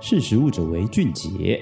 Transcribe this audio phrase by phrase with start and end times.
[0.00, 1.60] 识食物者为俊杰。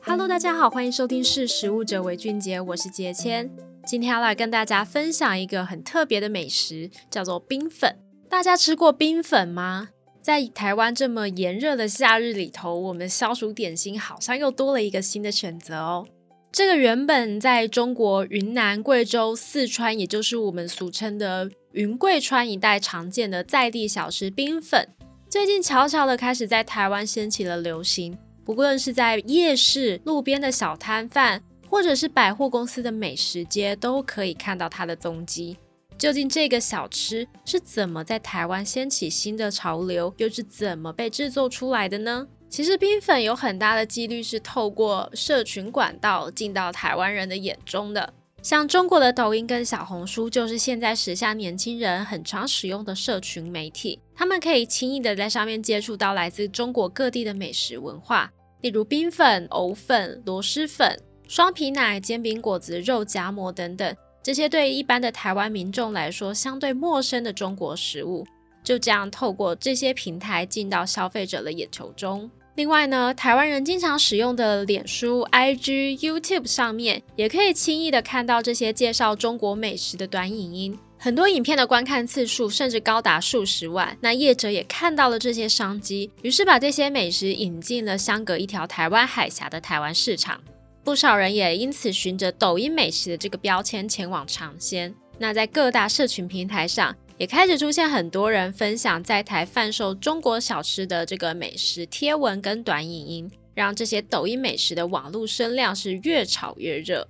[0.00, 3.50] Hello，大家好，欢迎收听《识食物者为俊杰》，我是杰谦。
[3.86, 7.98] 今天要来跟大家分享一个很特别的美食，叫做冰粉。
[8.30, 9.90] 大家吃过冰粉吗？
[10.22, 16.06] 在台湾这么炎热的夏日里头，我们消暑点心好像又多了一个新的选择哦。
[16.50, 24.88] 这个原本在中国云南、贵州、四川，也就是我们俗称的云贵川一带常见的在地小吃冰粉，
[25.28, 28.16] 最近悄悄的开始在台湾掀起了流行。
[28.44, 35.56] 不论是在夜市、路边的小摊贩，或者是百货公司的美食街，都可以看到它的踪迹。
[35.98, 42.28] 究竟这个小吃是怎么在台湾掀起新的潮流，又是怎么被制作出来的呢？
[42.48, 53.98] 其实冰粉有很大的几率是透过社群管道进到台湾人的眼中的，像中国的抖音跟小红书，就是现在时下年轻人很常使用的社群媒体。
[54.14, 60.94] 他们可以轻易的在上面接触到来自中国各地的美食文化，例如冰粉、藕粉、螺蛳粉、
[61.26, 68.26] 双皮奶、煎饼果子、肉夹馍等等，这些对一般的台湾民众来说相对陌生的中国食物，
[68.62, 72.30] 就这样透过这些平台进到消费者的眼球中。
[72.56, 80.78] 另外呢，台湾人经常使用的脸书、IG、YouTube 上面，也可以轻易的看到这些介绍中国美食的短影音。
[80.96, 83.98] 很多影片的观看次数甚至高达数十万。
[84.00, 90.40] 那业者也看到了这些商机，于是把这些美食引进了相隔一条台湾海峡的台湾市场。
[90.84, 94.94] 不少人也因此循着抖音美食的这个标签前往尝鲜。
[95.18, 107.06] 那在各大社群平台上，也开始出现很多人分享在台贩售中国小吃的这个美食贴文跟短影音，让这些抖音美食的网络声量是越炒越热。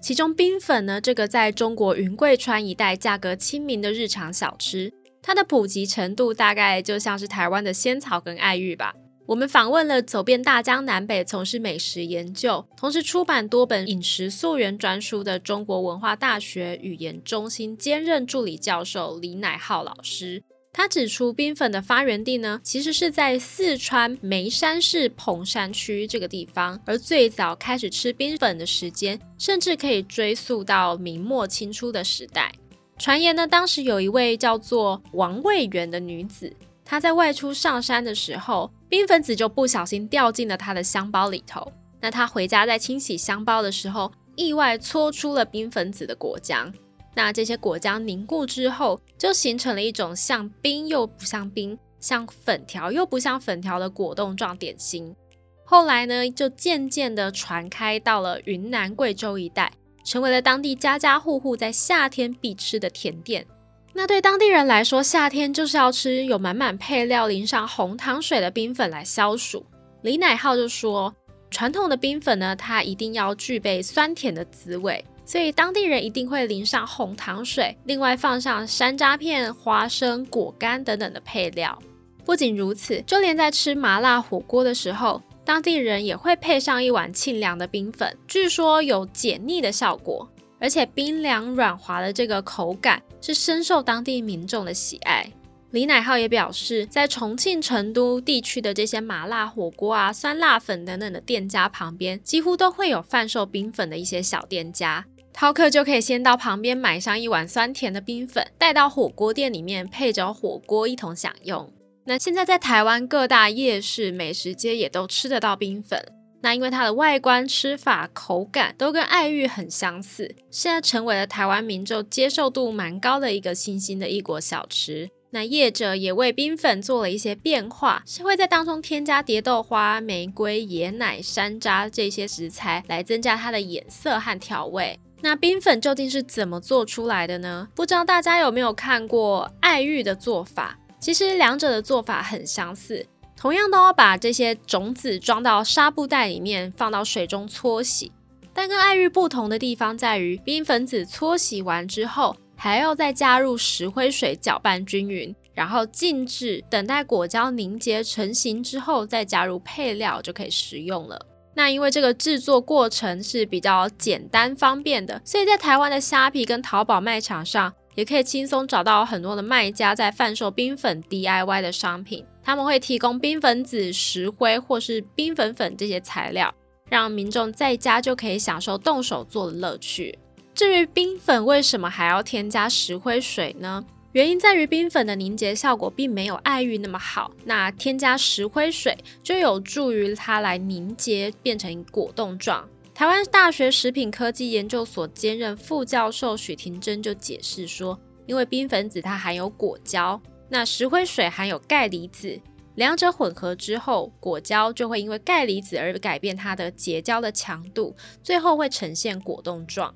[0.00, 8.94] 其中冰粉呢，这个在中国云贵川一带价格亲民的日常小吃，它的普及程度大概就像是台湾的仙草跟爱玉吧。
[9.32, 20.42] 我们访问了走遍大江南北、从事美食研究，同时出版多本饮食溯源专书的中国文化大学语言中心兼任助理教授李乃浩老师。
[20.70, 32.52] 他指出，冰粉的发源地呢，其实是在四川眉山市彭山区这个地方，而最早开始吃冰粉的时间，甚至可以追溯到明末清初的时代。
[32.98, 36.54] 传言呢，当时有一位叫做王卫元的女子，
[36.84, 38.72] 他在外出上山的时候。
[38.92, 41.72] 冰粉子就不小心掉进了他的香包里头。
[41.98, 46.70] 那他回家在清洗香包的时候，意外搓出了冰粉子的果浆。
[47.14, 55.16] 那这些果浆凝固之后，就形成了一种像冰又不像冰，像粉条又不像粉条的果冻状点心。
[55.64, 59.72] 后来呢，就渐渐的传开到了云南、贵州一带，
[60.04, 63.46] 成为了当地家家户户在夏天必吃的甜点。
[63.94, 69.64] 那对当地人来说，夏天就是要吃有满满配料、淋上红糖水的冰粉来消暑。
[70.00, 71.14] 李乃浩就说，
[71.50, 81.78] 传统的冰粉呢，它一定要具备酸甜的滋味，所以当地人一定会淋上红糖水，另外放上山楂片、花生、果干等等的配料。
[82.24, 90.28] 不仅如此，就连在吃麻辣火锅的时候，当地人也会配上一碗沁凉的冰粉，据说有解腻的效果。
[90.62, 95.28] 而且冰凉软滑的这个口感是深受当地民众的喜爱。
[95.72, 105.04] 李乃浩也表示，在重庆、成都地区的这些麻辣火锅啊、酸辣粉等等的店家旁边，几乎都会有贩售冰粉的一些小店家。
[105.34, 111.72] 饕客就可以先到旁边买上一碗酸甜的冰粉，带到火锅店里面配着火锅一同享用。
[112.04, 116.00] 那现在在台湾各大夜市、美食街也都吃得到冰粉。
[116.42, 125.08] 那因为它的外观、吃法、口感都跟爱玉很相似，现在成为了台湾民众接受度蛮高的一个新兴的异国小吃。
[125.30, 134.98] 那业者也为冰粉做了一些变化，是会在当中添加蝶豆花、玫瑰、椰奶、山楂这些食材来增加它的颜色和调味。
[135.22, 137.68] 那冰粉究竟是怎么做出来的呢？
[137.74, 140.76] 不知道大家有没有看过爱玉的做法？
[141.00, 143.06] 其实两者的做法很相似。
[143.42, 148.12] 同样都要把这些种子装到纱布袋里面，放到水中搓洗。
[148.54, 161.20] 但跟爱玉不同的地方在于，冰粉子搓洗完之后，还要再加入石灰水搅拌均匀，然后静置，等待果胶凝结成型之后，再加入配料就可以食用了。
[161.54, 172.24] 那因为这个制作过程是比较简单方便的，所以在台湾的虾皮跟淘宝卖场上，也可以轻松找到很多的卖家在贩售冰粉 DIY 的商品。
[172.44, 176.52] 他们会提供冰粉子、石灰或是冰粉粉这些材料，
[176.88, 180.18] 让民众在家就可以享受动手做的乐趣。
[180.54, 183.84] 至于冰粉为什么还要添加石灰水呢？
[184.12, 192.68] 原因在于冰粉的凝结效果并没有爱玉那么好，那添加石灰水就有助于它来凝结变成果冻状。
[192.94, 202.38] 台湾大学食品科技研究所兼任副教授许廷珍就解释说，因为冰粉子它含有果胶，那石灰水含有钙离子，
[202.74, 209.94] 两者混合之后，果胶就会因为钙离子而改变它的结胶的强度，最后会呈现果冻状。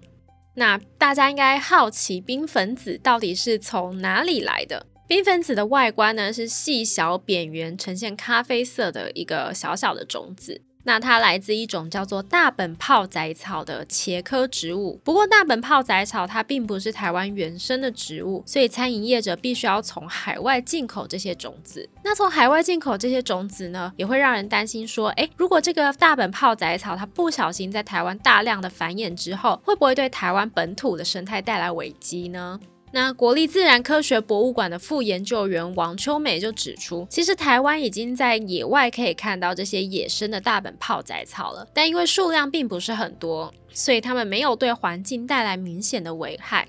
[0.55, 4.87] 那大家应该好奇冰粉子到底是从哪里来的？
[5.07, 10.63] 冰粉子的外观呢，是细小扁圆，呈现咖啡色的一个小小的种子。
[10.87, 15.01] 那它来自一种叫做大本泡仔草的茄科植物。
[15.03, 21.89] 不过大本泡仔草它并不是台湾原生的植物，所以餐饮业者必须要从海外进口这些种子。
[22.05, 32.61] 那从海外进口这些种子呢，也会让人担心说，诶，如果这个大本泡仔草它不小心在台湾大量的繁衍之后，会不会对台湾本土的生态带来危机呢？
[32.97, 46.67] 那国立自然科学博物馆的副研究员王秋美就指出，其实台湾已经在野外可以看到这些野生的大本泡仔草了，但因为数量并不是很多，所以它们没有对环境带来明显的危害。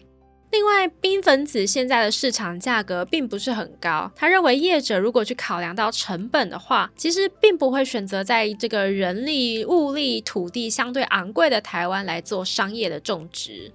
[0.52, 13.72] 另外，冰粉子现在的市场价格并不是很高，他认为业者如果去考量到成本的话，其实并不会选择在这个人力、物力、土地相对昂贵的台湾来做商业的种植。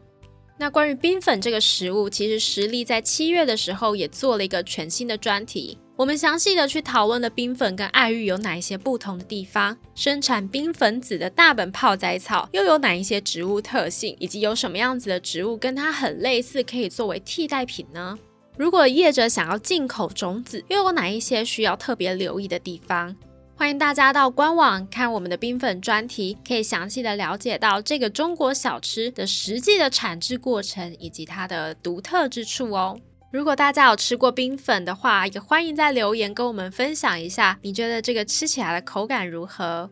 [0.63, 18.17] 那关于冰粉这个食物，其实实力在七月的时候也做了一个全新的专题，我们详细的去讨论了冰粉跟爱玉有哪一些不同的地方，生产冰粉籽的大本泡仔草又有哪一些植物特性，以及有什么样子的植物跟它很类似，可以作为替代品呢？
[18.57, 23.17] 如果业者想要进口种子，又有哪一些需要特别留意的地方？
[23.63, 32.99] 欢迎大家到官网看我们的冰粉专题，可以详细的了解到这个中国小吃的实际的产制过程以及它的独特之处哦。
[33.33, 39.89] 如果大家有吃过冰粉的话，也欢迎在留言跟我们分享一下，你觉得这个吃起来的口感如何？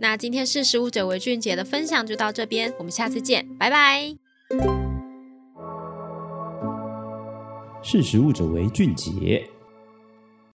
[0.00, 4.14] 那今天识食物者为俊杰的分享就到这边，我们下次见，拜拜。
[7.82, 9.46] 识食物者为俊杰。